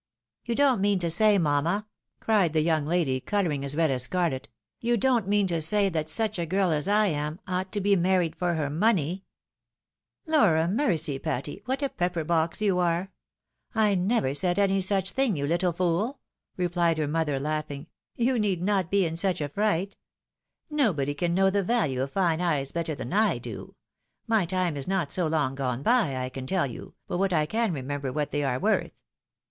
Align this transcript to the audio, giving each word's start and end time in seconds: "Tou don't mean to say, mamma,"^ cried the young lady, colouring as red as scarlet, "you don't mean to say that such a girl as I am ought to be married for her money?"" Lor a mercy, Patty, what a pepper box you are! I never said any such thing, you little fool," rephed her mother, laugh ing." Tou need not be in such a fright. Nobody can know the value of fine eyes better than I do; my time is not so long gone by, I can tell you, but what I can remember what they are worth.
"Tou 0.47 0.55
don't 0.55 0.81
mean 0.81 0.97
to 0.97 1.11
say, 1.11 1.37
mamma,"^ 1.37 1.85
cried 2.19 2.53
the 2.53 2.61
young 2.61 2.87
lady, 2.87 3.19
colouring 3.19 3.63
as 3.63 3.75
red 3.75 3.91
as 3.91 4.01
scarlet, 4.01 4.49
"you 4.79 4.97
don't 4.97 5.27
mean 5.27 5.45
to 5.45 5.61
say 5.61 5.89
that 5.89 6.09
such 6.09 6.39
a 6.39 6.45
girl 6.47 6.71
as 6.71 6.87
I 6.87 7.05
am 7.05 7.39
ought 7.47 7.71
to 7.73 7.79
be 7.79 7.95
married 7.95 8.35
for 8.35 8.55
her 8.55 8.67
money?"" 8.71 9.25
Lor 10.25 10.57
a 10.57 10.67
mercy, 10.67 11.19
Patty, 11.19 11.61
what 11.65 11.83
a 11.83 11.89
pepper 11.89 12.23
box 12.23 12.63
you 12.63 12.79
are! 12.79 13.11
I 13.75 13.93
never 13.93 14.33
said 14.33 14.57
any 14.57 14.79
such 14.81 15.11
thing, 15.11 15.37
you 15.37 15.45
little 15.45 15.71
fool," 15.71 16.19
rephed 16.57 16.97
her 16.97 17.07
mother, 17.07 17.39
laugh 17.39 17.69
ing." 17.69 17.85
Tou 18.17 18.39
need 18.39 18.59
not 18.63 18.89
be 18.89 19.05
in 19.05 19.15
such 19.15 19.39
a 19.39 19.49
fright. 19.49 19.97
Nobody 20.67 21.13
can 21.13 21.35
know 21.35 21.51
the 21.51 21.61
value 21.61 22.01
of 22.01 22.11
fine 22.11 22.41
eyes 22.41 22.71
better 22.71 22.95
than 22.95 23.13
I 23.13 23.37
do; 23.37 23.75
my 24.25 24.47
time 24.47 24.75
is 24.77 24.87
not 24.87 25.11
so 25.11 25.27
long 25.27 25.53
gone 25.53 25.83
by, 25.83 26.15
I 26.17 26.29
can 26.29 26.47
tell 26.47 26.65
you, 26.65 26.95
but 27.05 27.19
what 27.19 27.33
I 27.33 27.45
can 27.45 27.71
remember 27.71 28.11
what 28.11 28.31
they 28.31 28.41
are 28.43 28.57
worth. 28.59 28.93